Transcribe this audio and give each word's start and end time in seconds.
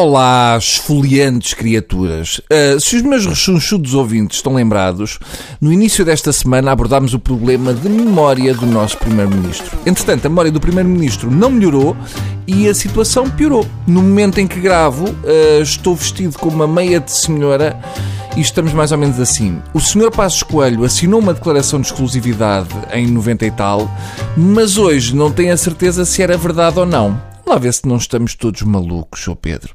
Olá, 0.00 0.56
esfoliantes 0.56 1.54
criaturas. 1.54 2.38
Uh, 2.38 2.78
se 2.78 2.94
os 2.94 3.02
meus 3.02 3.26
rechonchudos 3.26 3.94
ouvintes 3.94 4.36
estão 4.36 4.54
lembrados, 4.54 5.18
no 5.60 5.72
início 5.72 6.04
desta 6.04 6.32
semana 6.32 6.70
abordámos 6.70 7.14
o 7.14 7.18
problema 7.18 7.74
de 7.74 7.88
memória 7.88 8.54
do 8.54 8.64
nosso 8.64 8.96
Primeiro-Ministro. 8.96 9.76
Entretanto, 9.84 10.24
a 10.24 10.28
memória 10.28 10.52
do 10.52 10.60
Primeiro-Ministro 10.60 11.32
não 11.32 11.50
melhorou 11.50 11.96
e 12.46 12.68
a 12.68 12.74
situação 12.76 13.28
piorou. 13.28 13.66
No 13.88 14.00
momento 14.00 14.38
em 14.38 14.46
que 14.46 14.60
gravo, 14.60 15.04
uh, 15.04 15.62
estou 15.62 15.96
vestido 15.96 16.38
com 16.38 16.48
uma 16.48 16.68
meia 16.68 17.00
de 17.00 17.10
senhora 17.10 17.76
e 18.36 18.40
estamos 18.40 18.72
mais 18.72 18.92
ou 18.92 18.98
menos 18.98 19.18
assim. 19.18 19.60
O 19.74 19.80
Sr. 19.80 20.12
Passos 20.12 20.44
Coelho 20.44 20.84
assinou 20.84 21.18
uma 21.18 21.34
declaração 21.34 21.80
de 21.80 21.88
exclusividade 21.88 22.68
em 22.92 23.08
90 23.08 23.46
e 23.46 23.50
tal, 23.50 23.90
mas 24.36 24.78
hoje 24.78 25.16
não 25.16 25.32
tem 25.32 25.50
a 25.50 25.56
certeza 25.56 26.04
se 26.04 26.22
era 26.22 26.36
verdade 26.36 26.78
ou 26.78 26.86
não. 26.86 27.20
Lá 27.48 27.56
ver 27.56 27.72
se 27.72 27.88
não 27.88 27.96
estamos 27.96 28.34
todos 28.34 28.60
malucos, 28.60 29.24
Sr. 29.24 29.34
Pedro. 29.34 29.74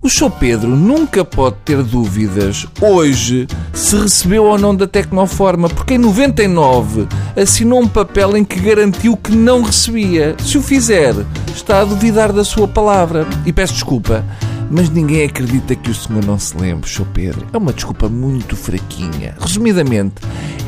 O 0.00 0.08
Sr. 0.08 0.30
Pedro 0.38 0.68
nunca 0.68 1.24
pode 1.24 1.56
ter 1.64 1.82
dúvidas 1.82 2.64
hoje 2.80 3.48
se 3.74 3.96
recebeu 3.96 4.44
ou 4.44 4.56
não 4.56 4.72
da 4.72 4.86
Tecnoforma, 4.86 5.68
porque 5.68 5.94
em 5.94 5.98
99 5.98 7.08
assinou 7.36 7.80
um 7.80 7.88
papel 7.88 8.36
em 8.36 8.44
que 8.44 8.60
garantiu 8.60 9.16
que 9.16 9.32
não 9.34 9.62
recebia. 9.62 10.36
Se 10.38 10.56
o 10.56 10.62
fizer, 10.62 11.12
está 11.52 11.80
a 11.80 11.84
duvidar 11.84 12.32
da 12.32 12.44
sua 12.44 12.68
palavra. 12.68 13.26
E 13.44 13.52
peço 13.52 13.72
desculpa, 13.72 14.24
mas 14.70 14.88
ninguém 14.88 15.24
acredita 15.24 15.74
que 15.74 15.90
o 15.90 15.94
senhor 15.94 16.24
não 16.24 16.38
se 16.38 16.56
lembre, 16.56 16.88
Sr. 16.88 17.06
Pedro. 17.12 17.46
É 17.52 17.58
uma 17.58 17.72
desculpa 17.72 18.08
muito 18.08 18.54
fraquinha. 18.54 19.34
Resumidamente, 19.40 20.14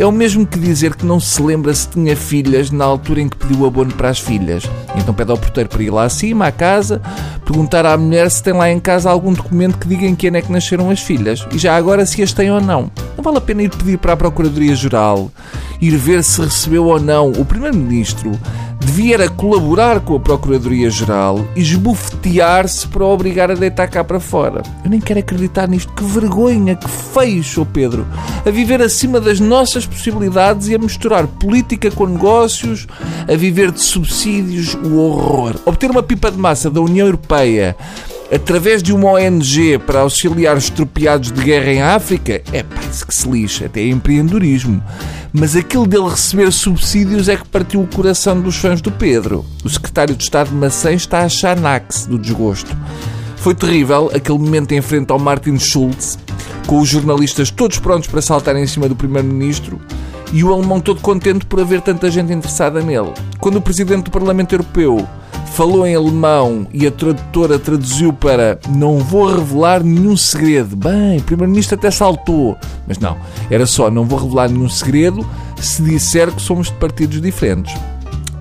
é 0.01 0.07
o 0.07 0.11
mesmo 0.11 0.47
que 0.47 0.59
dizer 0.59 0.95
que 0.95 1.05
não 1.05 1.21
se 1.21 1.43
lembra 1.43 1.75
se 1.75 1.87
tinha 1.87 2.17
filhas 2.17 2.71
na 2.71 2.87
altura 2.87 3.21
em 3.21 3.29
que 3.29 3.37
pediu 3.37 3.67
abono 3.67 3.93
para 3.93 4.09
as 4.09 4.19
filhas. 4.19 4.65
Então 4.97 5.13
pede 5.13 5.31
ao 5.31 5.37
porteiro 5.37 5.69
para 5.69 5.83
ir 5.83 5.91
lá 5.91 6.05
acima, 6.05 6.47
à 6.47 6.53
casa, 6.53 7.03
perguntar 7.45 7.85
à 7.85 7.99
mulher 7.99 8.31
se 8.31 8.43
tem 8.43 8.55
lá 8.55 8.71
em 8.71 8.81
casa 8.81 9.11
algum 9.11 9.35
documento 9.35 9.77
que 9.77 9.87
diga 9.87 10.07
em 10.07 10.15
quem 10.15 10.35
é 10.35 10.41
que 10.41 10.51
nasceram 10.51 10.89
as 10.89 11.01
filhas. 11.01 11.47
E 11.53 11.59
já 11.59 11.77
agora 11.77 12.07
se 12.07 12.23
as 12.23 12.33
tem 12.33 12.51
ou 12.51 12.63
não. 12.63 12.91
Não 13.15 13.23
vale 13.23 13.37
a 13.37 13.43
pena 13.43 13.63
ir 13.63 13.69
pedir 13.69 13.99
para 13.99 14.15
a 14.15 14.17
Procuradoria-Geral, 14.17 15.31
ir 15.83 15.97
ver 15.99 16.25
se 16.25 16.41
recebeu 16.41 16.87
ou 16.87 16.99
não 16.99 17.31
o 17.33 17.45
Primeiro-Ministro 17.45 18.41
devia 18.81 19.29
colaborar 19.29 20.01
com 20.01 20.17
a 20.17 20.21
Procuradoria-Geral 20.21 21.45
e 21.55 21.61
esbofetear-se 21.61 22.89
para 22.89 23.05
obrigar 23.05 23.51
a 23.51 23.55
deitar 23.55 23.89
cá 23.89 24.03
para 24.03 24.19
fora. 24.19 24.63
Eu 24.83 24.91
nem 24.91 25.01
quero 25.01 25.21
acreditar 25.21 25.69
nisto. 25.69 25.93
Que 25.93 26.03
vergonha, 26.05 26.75
que 26.75 26.89
feio, 26.89 27.45
Sr. 27.45 27.67
Pedro. 27.67 28.07
A 28.45 28.51
viver 28.51 28.81
acima 28.81 29.21
das 29.21 29.39
nossas 29.39 29.87
possibilidades 29.87 30.69
e 30.69 30.75
a 30.75 30.79
misturar 30.79 31.27
política 31.27 31.91
com 31.91 32.07
negócios, 32.07 32.87
a 33.29 33.37
viver 33.37 33.71
de 33.71 33.81
subsídios, 33.81 34.75
o 34.75 34.97
horror. 34.97 35.57
Obter 35.67 35.91
uma 35.91 36.03
pipa 36.03 36.31
de 36.31 36.39
massa 36.39 36.71
da 36.71 36.81
União 36.81 37.07
Europeia 37.07 37.77
através 38.33 38.83
de 38.83 38.93
uma 38.93 39.13
ONG 39.13 39.79
para 39.79 40.01
auxiliar 40.01 40.57
os 40.57 40.71
tropiados 40.71 41.33
de 41.33 41.43
guerra 41.43 41.73
em 41.73 41.83
África, 41.83 42.43
é 42.53 42.65
isso 42.91 43.07
que 43.07 43.15
se 43.15 43.29
lixa, 43.29 43.67
até 43.67 43.81
é 43.81 43.89
empreendedorismo. 43.89 44.83
Mas 45.33 45.55
aquilo 45.55 45.87
dele 45.87 46.09
receber 46.09 46.51
subsídios 46.53 47.29
é 47.29 47.37
que 47.37 47.47
partiu 47.49 47.83
o 47.83 47.87
coração 47.87 48.41
dos 48.41 48.57
fãs 48.57 48.81
do 48.81 48.91
Pedro. 48.91 49.45
O 49.65 49.69
secretário 49.69 50.15
de 50.15 50.23
Estado 50.23 50.51
de 50.51 50.57
Maçã 50.57 50.93
está 50.93 51.21
a 51.21 51.29
Xanax 51.29 52.07
do 52.07 52.19
desgosto. 52.19 52.77
Foi 53.37 53.55
terrível 53.55 54.11
aquele 54.15 54.39
momento 54.39 54.73
em 54.73 54.83
frente 54.83 55.11
ao 55.11 55.19
Martin 55.19 55.59
Schulz, 55.59 56.19
com 56.67 56.81
os 56.81 56.89
jornalistas 56.89 57.51
todos 57.51 57.79
prontos 57.79 58.09
para 58.09 58.21
saltar 58.21 58.57
em 58.57 58.67
cima 58.67 58.89
do 58.89 58.97
primeiro-ministro 58.97 59.81
e 60.33 60.45
o 60.45 60.53
alemão 60.53 60.81
todo 60.81 61.01
contente 61.01 61.45
por 61.47 61.61
haver 61.61 61.81
tanta 61.81 62.11
gente 62.11 62.33
interessada 62.33 62.81
nele. 62.81 63.13
Quando 63.39 63.57
o 63.57 63.63
presidente 63.63 64.05
do 64.05 64.11
Parlamento 64.11 64.53
Europeu 64.53 65.09
falou 65.51 65.87
em 65.87 65.95
alemão 65.95 66.67
e 66.73 66.87
a 66.87 66.91
tradutora 66.91 67.59
traduziu 67.59 68.13
para 68.13 68.59
não 68.69 68.99
vou 68.99 69.27
revelar 69.27 69.83
nenhum 69.83 70.17
segredo. 70.17 70.77
Bem, 70.77 71.19
o 71.19 71.23
Primeiro-Ministro 71.23 71.77
até 71.77 71.91
saltou. 71.91 72.57
Mas 72.87 72.99
não, 72.99 73.17
era 73.51 73.67
só 73.67 73.91
não 73.91 74.05
vou 74.05 74.19
revelar 74.19 74.49
nenhum 74.49 74.69
segredo 74.69 75.27
se 75.61 75.83
disser 75.83 76.31
que 76.33 76.41
somos 76.41 76.69
de 76.69 76.75
partidos 76.75 77.21
diferentes. 77.21 77.75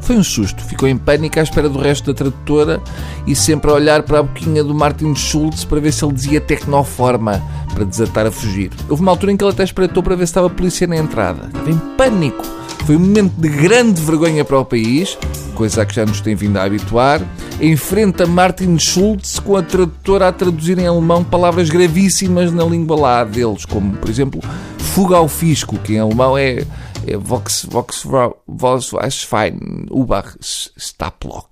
Foi 0.01 0.17
um 0.17 0.23
susto, 0.23 0.63
ficou 0.63 0.87
em 0.87 0.97
pânico 0.97 1.39
à 1.39 1.43
espera 1.43 1.69
do 1.69 1.77
resto 1.77 2.11
da 2.11 2.17
tradutora 2.17 2.81
e 3.27 3.35
sempre 3.35 3.69
a 3.69 3.75
olhar 3.75 4.01
para 4.01 4.19
a 4.19 4.23
boquinha 4.23 4.63
do 4.63 4.73
Martin 4.73 5.13
Schultz 5.13 5.63
para 5.63 5.79
ver 5.79 5.91
se 5.93 6.03
ele 6.03 6.13
dizia 6.13 6.41
Tecnoforma 6.41 7.43
para 7.75 7.83
desatar 7.83 8.25
a 8.25 8.31
fugir. 8.31 8.71
Houve 8.89 9.03
uma 9.03 9.11
altura 9.11 9.31
em 9.31 9.37
que 9.37 9.43
ele 9.43 9.51
até 9.51 9.63
espreitou 9.63 10.01
para 10.01 10.15
ver 10.15 10.25
se 10.25 10.31
estava 10.31 10.47
a 10.47 10.49
polícia 10.49 10.87
na 10.87 10.97
entrada. 10.97 11.45
Estava 11.47 11.69
em 11.69 11.77
pânico. 11.95 12.43
Foi 12.85 12.95
um 12.95 12.99
momento 12.99 13.33
de 13.37 13.49
grande 13.49 14.01
vergonha 14.01 14.43
para 14.43 14.57
o 14.57 14.65
país, 14.65 15.15
coisa 15.59 15.81
a 15.81 15.85
que 15.85 15.93
já 15.93 16.05
nos 16.05 16.21
tem 16.21 16.35
vindo 16.35 16.55
a 16.55 16.63
habituar. 16.63 17.21
Enfrenta 17.59 18.25
Martin 18.25 18.79
Schulz 18.79 19.39
com 19.39 19.57
a 19.57 19.61
tradutora 19.61 20.29
a 20.29 20.31
traduzir 20.31 20.79
em 20.79 20.87
alemão 20.87 21.21
palavras 21.21 21.69
gravíssimas 21.69 22.53
na 22.53 22.63
língua 22.63 22.97
lá 22.97 23.23
deles, 23.25 23.65
como, 23.65 23.97
por 23.97 24.09
exemplo, 24.09 24.41
fuga 24.77 25.17
ao 25.17 25.27
fisco, 25.27 25.77
que 25.77 25.95
em 25.95 25.99
alemão 25.99 26.37
é, 26.37 26.65
é 27.05 27.17
Vox, 27.17 27.67
Vox, 27.69 28.07
Vox, 28.47 29.23
Fein, 29.23 29.85
Ubach, 29.91 30.33
Staplock. 30.77 31.49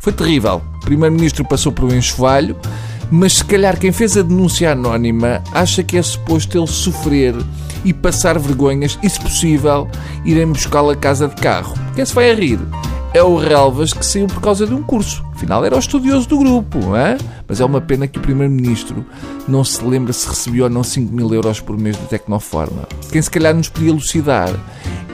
Foi 0.00 0.14
terrível. 0.14 0.62
O 0.76 0.80
primeiro-ministro 0.80 1.44
passou 1.44 1.70
por 1.70 1.84
um 1.84 1.94
enxovalho, 1.94 2.56
mas 3.10 3.34
se 3.34 3.44
calhar 3.44 3.78
quem 3.78 3.92
fez 3.92 4.16
a 4.16 4.22
denúncia 4.22 4.72
anónima 4.72 5.42
acha 5.52 5.82
que 5.82 5.98
é 5.98 6.02
suposto 6.02 6.56
ele 6.56 6.66
sofrer 6.66 7.34
e 7.84 7.92
passar 7.92 8.38
vergonhas 8.38 8.98
e, 9.02 9.10
se 9.10 9.20
possível, 9.20 9.86
irem 10.24 10.46
buscá-lo 10.46 10.88
a 10.88 10.96
casa 10.96 11.28
de 11.28 11.34
carro. 11.34 11.74
Quem 11.94 12.06
se 12.06 12.14
vai 12.14 12.30
a 12.30 12.34
rir? 12.34 12.58
É 13.14 13.22
o 13.22 13.36
Relvas 13.36 13.92
que 13.92 14.04
saiu 14.04 14.26
por 14.26 14.40
causa 14.40 14.66
de 14.66 14.74
um 14.74 14.82
curso. 14.82 15.24
Afinal, 15.32 15.64
era 15.64 15.76
o 15.76 15.78
estudioso 15.78 16.28
do 16.28 16.36
grupo, 16.36 16.78
não 16.78 16.96
é? 16.96 17.16
Mas 17.46 17.60
é 17.60 17.64
uma 17.64 17.80
pena 17.80 18.08
que 18.08 18.18
o 18.18 18.22
Primeiro-Ministro 18.22 19.06
não 19.46 19.62
se 19.62 19.82
lembra 19.84 20.12
se 20.12 20.28
recebeu 20.28 20.64
ou 20.64 20.70
não 20.70 20.82
5 20.82 21.14
mil 21.14 21.32
euros 21.32 21.60
por 21.60 21.78
mês 21.78 21.96
da 21.96 22.06
Tecnoforma. 22.06 22.88
Quem 23.12 23.22
se 23.22 23.30
calhar 23.30 23.54
nos 23.54 23.68
podia 23.68 23.90
elucidar 23.90 24.50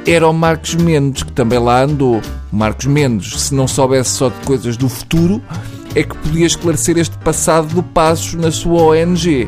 era 0.07 0.27
o 0.27 0.33
Marcos 0.33 0.75
Mendes, 0.77 1.23
que 1.23 1.33
também 1.33 1.59
lá 1.59 1.83
andou. 1.83 2.23
Marcos 2.51 2.87
Mendes, 2.87 3.39
se 3.39 3.55
não 3.55 3.69
soubesse 3.69 4.11
só 4.11 4.31
de 4.31 4.47
coisas 4.47 4.79
do 4.79 4.89
futuro, 4.89 5.43
é 5.95 6.03
que 6.03 6.17
podia 6.17 6.47
esclarecer 6.47 6.97
este 6.97 7.19
passado 7.19 7.69
do 7.75 7.83
Passos 7.83 8.33
na 8.33 8.51
sua 8.51 8.81
ONG 8.81 9.47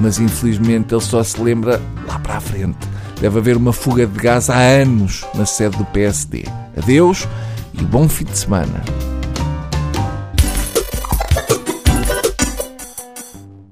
mas 0.00 0.18
infelizmente 0.18 0.94
ele 0.94 1.00
só 1.00 1.22
se 1.22 1.40
lembra 1.40 1.80
lá 2.06 2.18
para 2.18 2.36
a 2.36 2.40
frente. 2.40 2.78
Deve 3.20 3.38
haver 3.38 3.56
uma 3.56 3.72
fuga 3.72 4.06
de 4.06 4.18
gás 4.18 4.50
há 4.50 4.58
anos 4.58 5.24
na 5.34 5.46
sede 5.46 5.76
do 5.76 5.84
PSD. 5.86 6.44
Adeus 6.76 7.28
e 7.80 7.84
bom 7.84 8.08
fim 8.08 8.24
de 8.24 8.36
semana. 8.36 9.13